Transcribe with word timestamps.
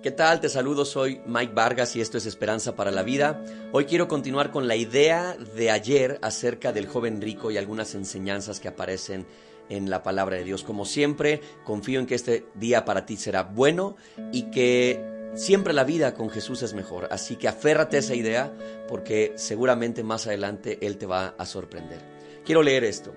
¿Qué 0.00 0.12
tal? 0.12 0.40
Te 0.40 0.48
saludo, 0.48 0.84
soy 0.84 1.20
Mike 1.26 1.52
Vargas 1.52 1.96
y 1.96 2.00
esto 2.00 2.18
es 2.18 2.26
Esperanza 2.26 2.76
para 2.76 2.92
la 2.92 3.02
Vida. 3.02 3.42
Hoy 3.72 3.84
quiero 3.84 4.06
continuar 4.06 4.52
con 4.52 4.68
la 4.68 4.76
idea 4.76 5.36
de 5.56 5.72
ayer 5.72 6.20
acerca 6.22 6.72
del 6.72 6.86
joven 6.86 7.20
rico 7.20 7.50
y 7.50 7.56
algunas 7.56 7.96
enseñanzas 7.96 8.60
que 8.60 8.68
aparecen 8.68 9.26
en 9.68 9.90
la 9.90 10.04
palabra 10.04 10.36
de 10.36 10.44
Dios. 10.44 10.62
Como 10.62 10.84
siempre, 10.84 11.40
confío 11.64 11.98
en 11.98 12.06
que 12.06 12.14
este 12.14 12.46
día 12.54 12.84
para 12.84 13.06
ti 13.06 13.16
será 13.16 13.42
bueno 13.42 13.96
y 14.30 14.52
que 14.52 15.02
siempre 15.34 15.72
la 15.72 15.82
vida 15.82 16.14
con 16.14 16.30
Jesús 16.30 16.62
es 16.62 16.74
mejor. 16.74 17.08
Así 17.10 17.34
que 17.34 17.48
aférrate 17.48 17.96
a 17.96 18.00
esa 18.00 18.14
idea 18.14 18.52
porque 18.86 19.32
seguramente 19.34 20.04
más 20.04 20.28
adelante 20.28 20.78
Él 20.86 20.96
te 20.96 21.06
va 21.06 21.34
a 21.36 21.44
sorprender. 21.44 21.98
Quiero 22.44 22.62
leer 22.62 22.84
esto. 22.84 23.12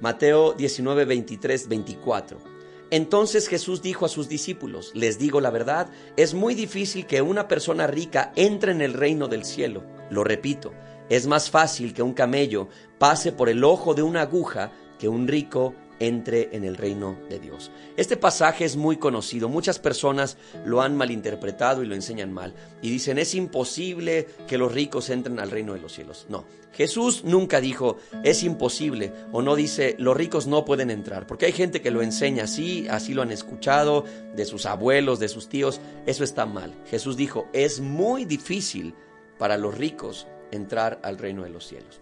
Mateo 0.00 0.54
19, 0.54 1.04
23, 1.04 1.68
24. 1.68 2.53
Entonces 2.90 3.48
Jesús 3.48 3.82
dijo 3.82 4.04
a 4.04 4.08
sus 4.08 4.28
discípulos, 4.28 4.92
les 4.94 5.18
digo 5.18 5.40
la 5.40 5.50
verdad, 5.50 5.88
es 6.16 6.34
muy 6.34 6.54
difícil 6.54 7.06
que 7.06 7.22
una 7.22 7.48
persona 7.48 7.86
rica 7.86 8.32
entre 8.36 8.72
en 8.72 8.82
el 8.82 8.92
reino 8.92 9.28
del 9.28 9.44
cielo. 9.44 9.82
Lo 10.10 10.22
repito, 10.22 10.72
es 11.08 11.26
más 11.26 11.50
fácil 11.50 11.94
que 11.94 12.02
un 12.02 12.14
camello 12.14 12.68
pase 12.98 13.32
por 13.32 13.48
el 13.48 13.64
ojo 13.64 13.94
de 13.94 14.02
una 14.02 14.22
aguja 14.22 14.72
que 14.98 15.08
un 15.08 15.28
rico 15.28 15.74
entre 16.06 16.50
en 16.52 16.64
el 16.64 16.76
reino 16.76 17.16
de 17.28 17.38
Dios. 17.38 17.70
Este 17.96 18.16
pasaje 18.16 18.64
es 18.64 18.76
muy 18.76 18.96
conocido, 18.96 19.48
muchas 19.48 19.78
personas 19.78 20.36
lo 20.64 20.82
han 20.82 20.96
malinterpretado 20.96 21.82
y 21.82 21.86
lo 21.86 21.94
enseñan 21.94 22.32
mal 22.32 22.54
y 22.82 22.90
dicen 22.90 23.18
es 23.18 23.34
imposible 23.34 24.28
que 24.46 24.58
los 24.58 24.72
ricos 24.72 25.10
entren 25.10 25.40
al 25.40 25.50
reino 25.50 25.74
de 25.74 25.80
los 25.80 25.92
cielos. 25.92 26.26
No, 26.28 26.44
Jesús 26.72 27.24
nunca 27.24 27.60
dijo 27.60 27.98
es 28.22 28.42
imposible 28.42 29.12
o 29.32 29.42
no 29.42 29.56
dice 29.56 29.96
los 29.98 30.16
ricos 30.16 30.46
no 30.46 30.64
pueden 30.64 30.90
entrar, 30.90 31.26
porque 31.26 31.46
hay 31.46 31.52
gente 31.52 31.80
que 31.80 31.90
lo 31.90 32.02
enseña 32.02 32.44
así, 32.44 32.86
así 32.88 33.14
lo 33.14 33.22
han 33.22 33.30
escuchado 33.30 34.04
de 34.34 34.44
sus 34.44 34.66
abuelos, 34.66 35.18
de 35.18 35.28
sus 35.28 35.48
tíos, 35.48 35.80
eso 36.06 36.24
está 36.24 36.46
mal. 36.46 36.74
Jesús 36.90 37.16
dijo 37.16 37.48
es 37.52 37.80
muy 37.80 38.24
difícil 38.24 38.94
para 39.38 39.56
los 39.56 39.76
ricos 39.76 40.26
entrar 40.50 41.00
al 41.02 41.18
reino 41.18 41.42
de 41.42 41.50
los 41.50 41.66
cielos. 41.66 42.00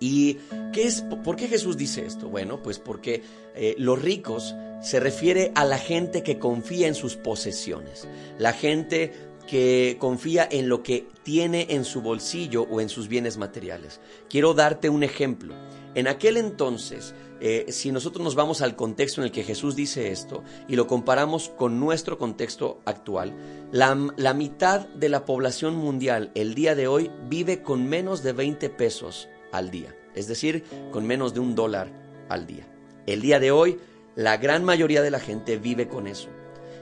¿Y 0.00 0.34
qué 0.72 0.84
es, 0.84 1.02
por 1.24 1.36
qué 1.36 1.48
Jesús 1.48 1.76
dice 1.76 2.04
esto? 2.04 2.28
Bueno, 2.28 2.62
pues 2.62 2.78
porque 2.78 3.22
eh, 3.54 3.74
los 3.78 4.00
ricos 4.00 4.54
se 4.82 5.00
refiere 5.00 5.52
a 5.54 5.64
la 5.64 5.78
gente 5.78 6.22
que 6.22 6.38
confía 6.38 6.86
en 6.86 6.94
sus 6.94 7.16
posesiones, 7.16 8.06
la 8.38 8.52
gente 8.52 9.12
que 9.46 9.96
confía 9.98 10.46
en 10.50 10.68
lo 10.68 10.82
que 10.82 11.06
tiene 11.22 11.68
en 11.70 11.84
su 11.84 12.02
bolsillo 12.02 12.62
o 12.62 12.80
en 12.80 12.88
sus 12.88 13.08
bienes 13.08 13.38
materiales. 13.38 14.00
Quiero 14.28 14.54
darte 14.54 14.90
un 14.90 15.02
ejemplo. 15.02 15.54
En 15.94 16.08
aquel 16.08 16.36
entonces, 16.36 17.14
eh, 17.40 17.66
si 17.68 17.92
nosotros 17.92 18.24
nos 18.24 18.34
vamos 18.34 18.60
al 18.60 18.76
contexto 18.76 19.20
en 19.20 19.26
el 19.26 19.32
que 19.32 19.44
Jesús 19.44 19.76
dice 19.76 20.10
esto 20.10 20.42
y 20.68 20.76
lo 20.76 20.86
comparamos 20.86 21.48
con 21.50 21.78
nuestro 21.80 22.18
contexto 22.18 22.80
actual, 22.84 23.34
la, 23.72 23.96
la 24.16 24.34
mitad 24.34 24.88
de 24.88 25.08
la 25.08 25.24
población 25.24 25.76
mundial 25.76 26.32
el 26.34 26.54
día 26.54 26.74
de 26.74 26.88
hoy 26.88 27.10
vive 27.28 27.62
con 27.62 27.86
menos 27.86 28.22
de 28.22 28.32
20 28.32 28.68
pesos 28.70 29.28
al 29.52 29.70
día, 29.70 29.94
es 30.14 30.28
decir, 30.28 30.64
con 30.92 31.06
menos 31.06 31.34
de 31.34 31.40
un 31.40 31.54
dólar 31.54 31.90
al 32.28 32.46
día. 32.46 32.66
El 33.06 33.20
día 33.22 33.38
de 33.38 33.50
hoy, 33.50 33.78
la 34.14 34.36
gran 34.36 34.64
mayoría 34.64 35.02
de 35.02 35.10
la 35.10 35.20
gente 35.20 35.58
vive 35.58 35.88
con 35.88 36.06
eso. 36.06 36.28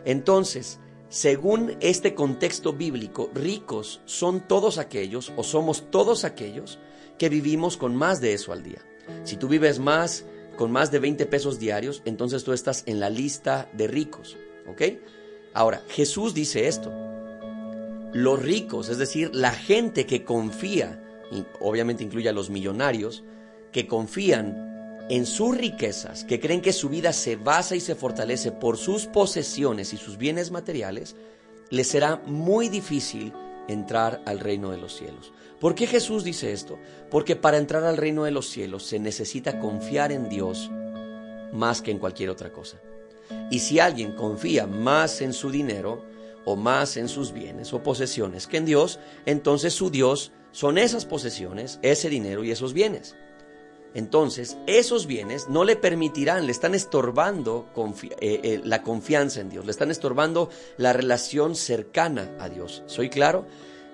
Entonces, 0.04 0.78
según 1.08 1.76
este 1.80 2.14
contexto 2.14 2.72
bíblico, 2.72 3.30
ricos 3.34 4.00
son 4.04 4.40
todos 4.40 4.78
aquellos 4.78 5.32
o 5.36 5.44
somos 5.44 5.90
todos 5.90 6.24
aquellos 6.24 6.78
que 7.18 7.28
vivimos 7.28 7.76
con 7.76 7.94
más 7.94 8.20
de 8.20 8.32
eso 8.32 8.52
al 8.52 8.62
día. 8.62 8.84
Si 9.24 9.36
tú 9.36 9.48
vives 9.48 9.78
más, 9.78 10.24
con 10.56 10.72
más 10.72 10.90
de 10.90 10.98
20 10.98 11.26
pesos 11.26 11.58
diarios, 11.58 12.02
entonces 12.04 12.44
tú 12.44 12.52
estás 12.52 12.84
en 12.86 13.00
la 13.00 13.10
lista 13.10 13.68
de 13.72 13.86
ricos, 13.86 14.36
¿ok? 14.68 14.82
Ahora, 15.52 15.82
Jesús 15.88 16.34
dice 16.34 16.66
esto. 16.66 16.92
Los 18.12 18.40
ricos, 18.40 18.88
es 18.88 18.98
decir, 18.98 19.30
la 19.34 19.52
gente 19.52 20.06
que 20.06 20.24
confía 20.24 21.03
obviamente 21.60 22.04
incluye 22.04 22.28
a 22.28 22.32
los 22.32 22.50
millonarios, 22.50 23.25
que 23.72 23.86
confían 23.86 25.06
en 25.09 25.26
sus 25.26 25.56
riquezas, 25.56 26.25
que 26.25 26.41
creen 26.41 26.62
que 26.62 26.72
su 26.72 26.88
vida 26.88 27.12
se 27.12 27.36
basa 27.36 27.76
y 27.76 27.81
se 27.81 27.94
fortalece 27.94 28.53
por 28.53 28.78
sus 28.78 29.06
posesiones 29.06 29.92
y 29.92 29.97
sus 29.97 30.16
bienes 30.16 30.50
materiales, 30.50 31.16
les 31.70 31.88
será 31.88 32.22
muy 32.26 32.69
difícil 32.69 33.32
entrar 33.69 34.22
al 34.26 34.41
reino 34.41 34.70
de 34.70 34.78
los 34.78 34.94
cielos. 34.97 35.32
¿Por 35.60 35.75
qué 35.75 35.86
Jesús 35.86 36.25
dice 36.25 36.53
esto? 36.53 36.78
Porque 37.10 37.36
para 37.36 37.59
entrar 37.59 37.84
al 37.84 37.97
reino 37.97 38.25
de 38.25 38.30
los 38.30 38.48
cielos 38.48 38.84
se 38.84 38.98
necesita 38.98 39.60
confiar 39.60 40.12
en 40.12 40.28
Dios 40.28 40.70
más 41.53 41.80
que 41.82 41.91
en 41.91 41.98
cualquier 41.98 42.30
otra 42.30 42.53
cosa. 42.53 42.80
Y 43.50 43.60
si 43.60 43.80
alguien 43.80 44.12
confía 44.12 44.66
más 44.66 45.20
en 45.20 45.32
su 45.32 45.50
dinero 45.50 46.04
o 46.44 46.56
más 46.56 46.97
en 46.97 47.09
sus 47.09 47.32
bienes 47.32 47.72
o 47.72 47.82
posesiones 47.82 48.47
que 48.47 48.59
en 48.59 48.66
Dios, 48.66 48.98
entonces 49.25 49.72
su 49.72 49.91
Dios 49.91 50.32
son 50.54 50.78
esas 50.78 51.04
posesiones, 51.04 51.81
ese 51.82 52.09
dinero 52.09 52.44
y 52.44 52.53
esos 52.53 52.72
bienes. 52.72 53.16
Entonces, 53.92 54.56
esos 54.69 55.06
bienes 55.06 55.48
no 55.48 55.65
le 55.65 55.75
permitirán, 55.75 56.47
le 56.47 56.53
están 56.53 56.76
estorbando 56.76 57.69
eh, 58.20 58.41
eh, 58.42 58.60
la 58.62 58.82
confianza 58.82 59.41
en 59.41 59.50
Dios, 59.50 59.65
le 59.65 59.72
están 59.72 59.91
estorbando 59.91 60.50
la 60.76 60.92
relación 60.92 61.56
cercana 61.56 62.31
a 62.38 62.48
Dios. 62.48 62.84
¿Soy 62.87 63.10
claro? 63.10 63.47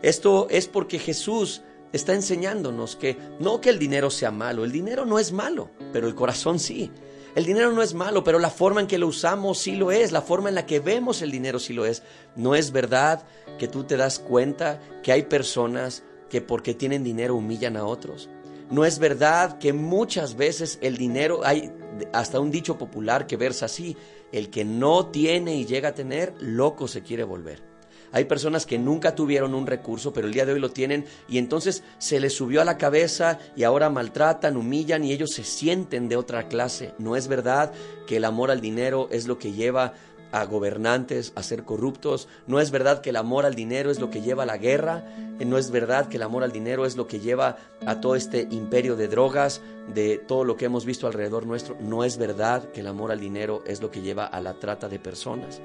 Esto 0.02 0.48
es 0.50 0.68
porque 0.68 0.98
Jesús 0.98 1.62
está 1.94 2.12
enseñándonos 2.12 2.94
que 2.94 3.16
no 3.38 3.62
que 3.62 3.70
el 3.70 3.78
dinero 3.78 4.10
sea 4.10 4.30
malo, 4.30 4.64
el 4.64 4.72
dinero 4.72 5.06
no 5.06 5.18
es 5.18 5.32
malo, 5.32 5.70
pero 5.94 6.08
el 6.08 6.14
corazón 6.14 6.58
sí. 6.58 6.90
El 7.34 7.46
dinero 7.46 7.72
no 7.72 7.80
es 7.80 7.94
malo, 7.94 8.22
pero 8.22 8.38
la 8.38 8.50
forma 8.50 8.82
en 8.82 8.86
que 8.86 8.98
lo 8.98 9.06
usamos 9.06 9.58
sí 9.58 9.76
lo 9.76 9.92
es, 9.92 10.12
la 10.12 10.20
forma 10.20 10.50
en 10.50 10.56
la 10.56 10.66
que 10.66 10.80
vemos 10.80 11.22
el 11.22 11.30
dinero 11.30 11.58
sí 11.58 11.72
lo 11.72 11.86
es. 11.86 12.02
No 12.36 12.54
es 12.54 12.70
verdad 12.70 13.22
que 13.58 13.68
tú 13.68 13.84
te 13.84 13.96
das 13.96 14.18
cuenta 14.18 14.80
que 15.02 15.12
hay 15.12 15.22
personas 15.22 16.02
que 16.30 16.40
porque 16.40 16.72
tienen 16.74 17.04
dinero 17.04 17.36
humillan 17.36 17.76
a 17.76 17.84
otros. 17.84 18.30
No 18.70 18.84
es 18.84 18.98
verdad 18.98 19.58
que 19.58 19.72
muchas 19.72 20.36
veces 20.36 20.78
el 20.80 20.96
dinero, 20.96 21.40
hay 21.44 21.72
hasta 22.12 22.40
un 22.40 22.50
dicho 22.50 22.78
popular 22.78 23.26
que 23.26 23.36
versa 23.36 23.66
así, 23.66 23.96
el 24.32 24.48
que 24.48 24.64
no 24.64 25.06
tiene 25.06 25.56
y 25.56 25.66
llega 25.66 25.90
a 25.90 25.94
tener, 25.94 26.32
loco 26.38 26.86
se 26.86 27.02
quiere 27.02 27.24
volver. 27.24 27.70
Hay 28.12 28.24
personas 28.24 28.66
que 28.66 28.78
nunca 28.78 29.14
tuvieron 29.14 29.54
un 29.54 29.66
recurso, 29.66 30.12
pero 30.12 30.26
el 30.26 30.32
día 30.32 30.44
de 30.44 30.52
hoy 30.52 30.60
lo 30.60 30.70
tienen 30.70 31.04
y 31.28 31.38
entonces 31.38 31.84
se 31.98 32.18
les 32.18 32.32
subió 32.32 32.60
a 32.60 32.64
la 32.64 32.76
cabeza 32.76 33.38
y 33.54 33.62
ahora 33.62 33.88
maltratan, 33.88 34.56
humillan 34.56 35.04
y 35.04 35.12
ellos 35.12 35.30
se 35.30 35.44
sienten 35.44 36.08
de 36.08 36.16
otra 36.16 36.48
clase. 36.48 36.92
No 36.98 37.14
es 37.14 37.28
verdad 37.28 37.72
que 38.06 38.16
el 38.16 38.24
amor 38.24 38.50
al 38.50 38.60
dinero 38.60 39.08
es 39.12 39.26
lo 39.26 39.38
que 39.38 39.52
lleva 39.52 39.94
a 40.32 40.44
gobernantes 40.44 41.32
a 41.34 41.42
ser 41.42 41.64
corruptos. 41.64 42.28
No 42.46 42.60
es 42.60 42.70
verdad 42.70 43.00
que 43.00 43.10
el 43.10 43.16
amor 43.16 43.46
al 43.46 43.54
dinero 43.54 43.90
es 43.90 44.00
lo 44.00 44.10
que 44.10 44.22
lleva 44.22 44.44
a 44.44 44.46
la 44.46 44.58
guerra. 44.58 45.04
No 45.38 45.58
es 45.58 45.70
verdad 45.70 46.08
que 46.08 46.16
el 46.16 46.22
amor 46.22 46.44
al 46.44 46.52
dinero 46.52 46.86
es 46.86 46.96
lo 46.96 47.06
que 47.06 47.20
lleva 47.20 47.56
a 47.86 48.00
todo 48.00 48.14
este 48.14 48.46
imperio 48.50 48.96
de 48.96 49.08
drogas, 49.08 49.60
de 49.94 50.18
todo 50.18 50.44
lo 50.44 50.56
que 50.56 50.66
hemos 50.66 50.84
visto 50.84 51.06
alrededor 51.06 51.46
nuestro. 51.46 51.76
No 51.80 52.04
es 52.04 52.16
verdad 52.16 52.64
que 52.70 52.80
el 52.80 52.86
amor 52.86 53.10
al 53.12 53.20
dinero 53.20 53.62
es 53.66 53.80
lo 53.80 53.90
que 53.90 54.02
lleva 54.02 54.26
a 54.26 54.40
la 54.40 54.54
trata 54.54 54.88
de 54.88 54.98
personas. 54.98 55.60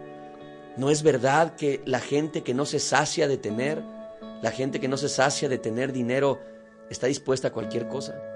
No 0.77 0.89
es 0.89 1.03
verdad 1.03 1.55
que 1.55 1.81
la 1.85 1.99
gente 1.99 2.43
que 2.43 2.53
no 2.53 2.65
se 2.65 2.79
sacia 2.79 3.27
de 3.27 3.37
tener, 3.37 3.81
la 4.41 4.51
gente 4.51 4.79
que 4.79 4.87
no 4.87 4.97
se 4.97 5.09
sacia 5.09 5.47
de 5.47 5.57
tener 5.57 5.93
dinero, 5.93 6.39
está 6.89 7.07
dispuesta 7.07 7.49
a 7.49 7.51
cualquier 7.51 7.87
cosa. 7.87 8.34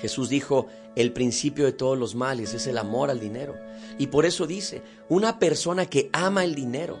Jesús 0.00 0.28
dijo, 0.28 0.66
el 0.96 1.12
principio 1.12 1.64
de 1.64 1.72
todos 1.72 1.98
los 1.98 2.14
males 2.14 2.54
es 2.54 2.66
el 2.66 2.78
amor 2.78 3.10
al 3.10 3.20
dinero. 3.20 3.54
Y 3.98 4.08
por 4.08 4.26
eso 4.26 4.46
dice, 4.46 4.82
una 5.08 5.38
persona 5.38 5.86
que 5.86 6.10
ama 6.12 6.44
el 6.44 6.54
dinero, 6.54 6.98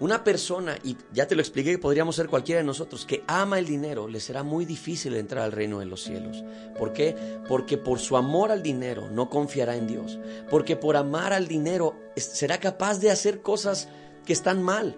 una 0.00 0.24
persona, 0.24 0.76
y 0.82 0.96
ya 1.12 1.26
te 1.26 1.36
lo 1.36 1.40
expliqué 1.40 1.78
podríamos 1.78 2.16
ser 2.16 2.28
cualquiera 2.28 2.60
de 2.60 2.66
nosotros, 2.66 3.06
que 3.06 3.22
ama 3.28 3.58
el 3.58 3.66
dinero, 3.66 4.08
le 4.08 4.18
será 4.18 4.42
muy 4.42 4.64
difícil 4.64 5.14
entrar 5.14 5.44
al 5.44 5.52
reino 5.52 5.78
de 5.78 5.86
los 5.86 6.02
cielos. 6.02 6.42
¿Por 6.78 6.92
qué? 6.92 7.14
Porque 7.48 7.78
por 7.78 8.00
su 8.00 8.16
amor 8.16 8.50
al 8.50 8.62
dinero 8.62 9.08
no 9.10 9.30
confiará 9.30 9.76
en 9.76 9.86
Dios. 9.86 10.18
Porque 10.50 10.76
por 10.76 10.96
amar 10.96 11.32
al 11.32 11.46
dinero 11.46 11.94
será 12.16 12.58
capaz 12.58 12.98
de 12.98 13.10
hacer 13.10 13.40
cosas 13.40 13.88
que 14.26 14.32
están 14.32 14.62
mal 14.62 14.96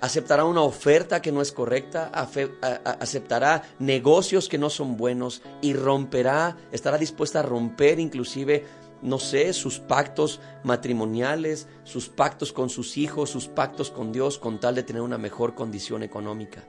aceptará 0.00 0.44
una 0.44 0.62
oferta 0.62 1.22
que 1.22 1.32
no 1.32 1.40
es 1.40 1.52
correcta, 1.52 2.10
aceptará 2.84 3.62
negocios 3.78 4.48
que 4.48 4.58
no 4.58 4.70
son 4.70 4.96
buenos 4.96 5.42
y 5.62 5.72
romperá, 5.74 6.56
estará 6.72 6.98
dispuesta 6.98 7.40
a 7.40 7.42
romper 7.42 7.98
inclusive, 7.98 8.64
no 9.02 9.18
sé, 9.18 9.52
sus 9.52 9.78
pactos 9.78 10.40
matrimoniales, 10.64 11.68
sus 11.84 12.08
pactos 12.08 12.52
con 12.52 12.70
sus 12.70 12.96
hijos, 12.96 13.30
sus 13.30 13.48
pactos 13.48 13.90
con 13.90 14.12
Dios 14.12 14.38
con 14.38 14.60
tal 14.60 14.74
de 14.74 14.82
tener 14.82 15.02
una 15.02 15.18
mejor 15.18 15.54
condición 15.54 16.02
económica. 16.02 16.64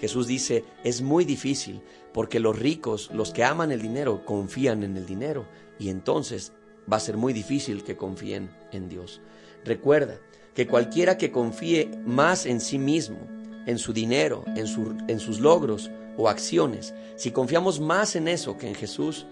Jesús 0.00 0.26
dice, 0.26 0.64
es 0.84 1.02
muy 1.02 1.24
difícil 1.24 1.82
porque 2.12 2.38
los 2.40 2.58
ricos, 2.58 3.10
los 3.12 3.32
que 3.32 3.44
aman 3.44 3.72
el 3.72 3.82
dinero, 3.82 4.24
confían 4.24 4.84
en 4.84 4.96
el 4.96 5.06
dinero 5.06 5.46
y 5.78 5.88
entonces 5.88 6.52
va 6.90 6.96
a 6.96 7.00
ser 7.00 7.16
muy 7.16 7.32
difícil 7.32 7.84
que 7.84 7.96
confíen 7.96 8.50
en 8.72 8.88
Dios. 8.88 9.20
Recuerda, 9.64 10.18
que 10.54 10.66
cualquiera 10.66 11.18
que 11.18 11.30
confíe 11.30 11.90
más 12.04 12.46
en 12.46 12.60
sí 12.60 12.78
mismo, 12.78 13.18
en 13.66 13.78
su 13.78 13.92
dinero, 13.92 14.44
en, 14.56 14.66
en 15.08 15.20
sus 15.20 15.40
logros 15.40 15.90
o 16.16 16.28
acciones, 16.28 16.94
si 17.16 17.30
confiamos 17.30 17.80
más 17.80 18.16
en 18.16 18.28
eso 18.28 18.56
que 18.56 18.68
en 18.68 18.74
Jesús, 18.74 19.26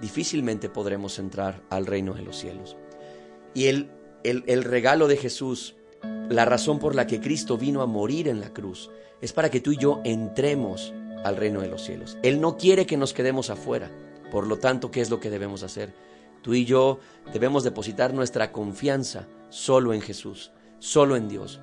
difícilmente 0.00 0.68
podremos 0.68 1.18
entrar 1.18 1.62
al 1.70 1.86
reino 1.86 2.14
de 2.14 2.22
los 2.22 2.36
cielos. 2.36 2.76
Y 3.54 3.66
el, 3.66 3.90
el, 4.24 4.44
el 4.46 4.64
regalo 4.64 5.08
de 5.08 5.16
Jesús 5.16 5.76
la 6.28 6.44
razón 6.44 6.80
por 6.80 6.96
la 6.96 7.06
que 7.06 7.20
Cristo 7.20 7.56
vino 7.56 7.82
a 7.82 7.86
morir 7.86 8.26
en 8.26 8.40
la 8.40 8.52
cruz 8.52 8.90
es 9.20 9.32
para 9.32 9.48
que 9.48 9.60
tú 9.60 9.72
y 9.72 9.76
yo 9.76 10.00
entremos 10.04 10.92
al 11.24 11.36
reino 11.36 11.60
de 11.60 11.68
los 11.68 11.82
cielos. 11.82 12.18
Él 12.22 12.40
no 12.40 12.56
quiere 12.56 12.84
que 12.84 12.96
nos 12.96 13.12
quedemos 13.12 13.48
afuera. 13.48 13.90
Por 14.30 14.46
lo 14.48 14.58
tanto, 14.58 14.90
¿qué 14.90 15.00
es 15.00 15.08
lo 15.08 15.20
que 15.20 15.30
debemos 15.30 15.62
hacer? 15.62 15.94
Tú 16.42 16.54
y 16.54 16.64
yo 16.64 16.98
debemos 17.32 17.62
depositar 17.62 18.12
nuestra 18.12 18.50
confianza 18.50 19.28
solo 19.50 19.94
en 19.94 20.00
Jesús, 20.00 20.50
solo 20.78 21.16
en 21.16 21.28
Dios, 21.28 21.60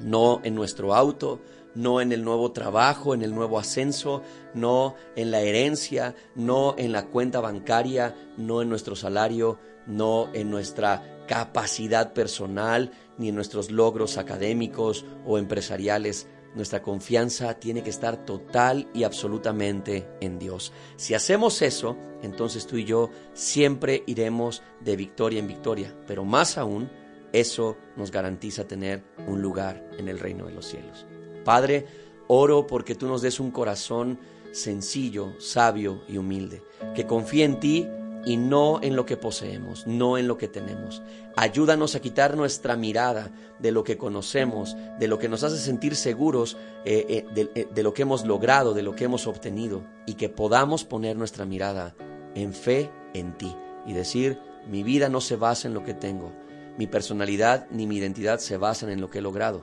no 0.00 0.40
en 0.44 0.54
nuestro 0.54 0.94
auto, 0.94 1.40
no 1.74 2.00
en 2.00 2.12
el 2.12 2.24
nuevo 2.24 2.52
trabajo, 2.52 3.14
en 3.14 3.22
el 3.22 3.34
nuevo 3.34 3.58
ascenso, 3.58 4.22
no 4.54 4.94
en 5.16 5.30
la 5.30 5.40
herencia, 5.40 6.14
no 6.34 6.74
en 6.78 6.92
la 6.92 7.06
cuenta 7.06 7.40
bancaria, 7.40 8.14
no 8.36 8.62
en 8.62 8.68
nuestro 8.68 8.96
salario, 8.96 9.58
no 9.86 10.28
en 10.34 10.50
nuestra 10.50 11.24
capacidad 11.26 12.12
personal, 12.12 12.90
ni 13.18 13.28
en 13.28 13.34
nuestros 13.34 13.70
logros 13.70 14.18
académicos 14.18 15.04
o 15.26 15.38
empresariales. 15.38 16.26
Nuestra 16.54 16.82
confianza 16.82 17.54
tiene 17.54 17.82
que 17.82 17.88
estar 17.88 18.26
total 18.26 18.88
y 18.92 19.04
absolutamente 19.04 20.06
en 20.20 20.38
Dios. 20.38 20.72
Si 20.96 21.14
hacemos 21.14 21.62
eso, 21.62 21.96
entonces 22.22 22.66
tú 22.66 22.76
y 22.76 22.84
yo 22.84 23.08
siempre 23.32 24.02
iremos 24.06 24.62
de 24.80 24.96
victoria 24.96 25.38
en 25.38 25.46
victoria, 25.46 25.96
pero 26.06 26.26
más 26.26 26.58
aún, 26.58 26.90
eso 27.32 27.76
nos 27.96 28.10
garantiza 28.10 28.66
tener 28.66 29.02
un 29.26 29.42
lugar 29.42 29.84
en 29.98 30.08
el 30.08 30.18
reino 30.18 30.46
de 30.46 30.52
los 30.52 30.66
cielos. 30.66 31.06
Padre, 31.44 31.86
oro 32.28 32.66
porque 32.66 32.94
tú 32.94 33.06
nos 33.06 33.22
des 33.22 33.40
un 33.40 33.50
corazón 33.50 34.18
sencillo, 34.52 35.40
sabio 35.40 36.02
y 36.08 36.18
humilde, 36.18 36.62
que 36.94 37.06
confíe 37.06 37.44
en 37.44 37.58
ti 37.58 37.88
y 38.24 38.36
no 38.36 38.80
en 38.82 38.94
lo 38.94 39.04
que 39.04 39.16
poseemos, 39.16 39.86
no 39.86 40.18
en 40.18 40.28
lo 40.28 40.36
que 40.38 40.48
tenemos. 40.48 41.02
Ayúdanos 41.36 41.94
a 41.94 42.00
quitar 42.00 42.36
nuestra 42.36 42.76
mirada 42.76 43.30
de 43.58 43.72
lo 43.72 43.82
que 43.82 43.96
conocemos, 43.96 44.76
de 44.98 45.08
lo 45.08 45.18
que 45.18 45.28
nos 45.28 45.42
hace 45.42 45.56
sentir 45.56 45.96
seguros, 45.96 46.56
eh, 46.84 47.06
eh, 47.08 47.26
de, 47.34 47.50
eh, 47.54 47.68
de 47.72 47.82
lo 47.82 47.94
que 47.94 48.02
hemos 48.02 48.24
logrado, 48.24 48.74
de 48.74 48.82
lo 48.82 48.94
que 48.94 49.04
hemos 49.04 49.26
obtenido, 49.26 49.82
y 50.06 50.14
que 50.14 50.28
podamos 50.28 50.84
poner 50.84 51.16
nuestra 51.16 51.44
mirada 51.44 51.94
en 52.34 52.52
fe 52.52 52.90
en 53.14 53.36
ti 53.36 53.54
y 53.86 53.92
decir, 53.92 54.38
mi 54.68 54.82
vida 54.82 55.08
no 55.08 55.20
se 55.20 55.36
basa 55.36 55.66
en 55.66 55.74
lo 55.74 55.82
que 55.82 55.94
tengo, 55.94 56.32
mi 56.78 56.86
personalidad 56.86 57.66
ni 57.70 57.86
mi 57.86 57.96
identidad 57.96 58.38
se 58.38 58.56
basan 58.56 58.90
en 58.90 59.00
lo 59.00 59.10
que 59.10 59.18
he 59.18 59.22
logrado. 59.22 59.60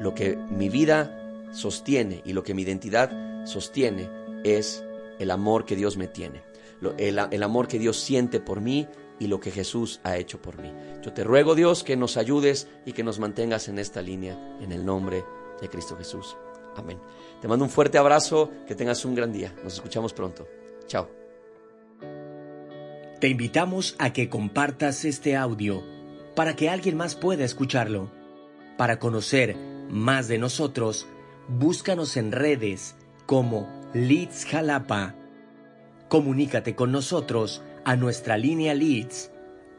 Lo 0.00 0.14
que 0.14 0.36
mi 0.36 0.68
vida 0.68 1.18
sostiene 1.52 2.22
y 2.24 2.32
lo 2.32 2.42
que 2.42 2.54
mi 2.54 2.62
identidad 2.62 3.44
sostiene 3.44 4.08
es 4.44 4.84
el 5.18 5.30
amor 5.30 5.64
que 5.64 5.76
Dios 5.76 5.96
me 5.96 6.08
tiene 6.08 6.52
el, 6.98 7.42
amor 7.42 7.68
que 7.68 7.78
Dios 7.78 7.98
siente 7.98 8.40
por 8.40 8.60
mí 8.60 8.88
y 9.18 9.26
lo 9.28 9.40
que 9.40 9.50
Jesús 9.50 10.00
ha 10.02 10.16
hecho 10.16 10.40
por 10.40 10.60
mí. 10.60 10.72
Yo 11.02 11.12
te 11.12 11.24
ruego, 11.24 11.54
Dios, 11.54 11.84
que 11.84 11.96
nos 11.96 12.16
ayudes 12.16 12.68
y 12.84 12.92
que 12.92 13.04
nos 13.04 13.18
mantengas 13.18 13.68
en 13.68 13.78
esta 13.78 14.02
línea, 14.02 14.38
en 14.60 14.72
el 14.72 14.84
nombre 14.84 15.24
de 15.60 15.68
Cristo 15.68 15.96
Jesús. 15.96 16.36
Amén. 16.76 16.98
Te 17.40 17.48
mando 17.48 17.64
un 17.64 17.70
fuerte 17.70 17.98
abrazo, 17.98 18.50
que 18.66 18.74
tengas 18.74 19.04
un 19.04 19.14
gran 19.14 19.32
día. 19.32 19.54
Nos 19.62 19.74
escuchamos 19.74 20.12
pronto. 20.12 20.48
Chao. 20.86 21.08
Te 23.20 23.28
invitamos 23.28 23.94
a 23.98 24.12
que 24.12 24.28
compartas 24.28 25.04
este 25.04 25.36
audio 25.36 25.84
para 26.34 26.56
que 26.56 26.68
alguien 26.68 26.96
más 26.96 27.14
pueda 27.14 27.44
escucharlo. 27.44 28.10
Para 28.76 28.98
conocer 28.98 29.56
más 29.88 30.28
de 30.28 30.38
nosotros, 30.38 31.06
búscanos 31.48 32.16
en 32.16 32.32
redes 32.32 32.96
como 33.26 33.68
Leeds 33.94 34.46
Jalapa 34.46 35.14
Comunícate 36.12 36.74
con 36.74 36.92
nosotros 36.92 37.62
a 37.86 37.96
nuestra 37.96 38.36
línea 38.36 38.74
Leads 38.74 39.30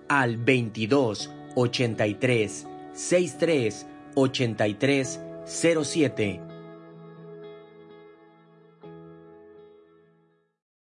al 0.08 0.38
22 0.38 1.30
83 1.54 2.68
63 2.92 3.86
83 4.16 5.20
07 5.46 6.42